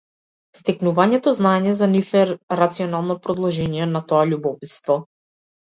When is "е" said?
2.23-2.23